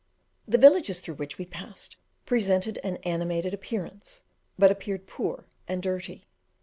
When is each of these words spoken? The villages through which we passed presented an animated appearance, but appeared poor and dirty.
The 0.47 0.57
villages 0.57 0.99
through 0.99 1.17
which 1.17 1.37
we 1.37 1.45
passed 1.45 1.95
presented 2.25 2.79
an 2.83 2.95
animated 3.03 3.53
appearance, 3.53 4.23
but 4.57 4.71
appeared 4.71 5.05
poor 5.05 5.45
and 5.67 5.79
dirty. 5.79 6.25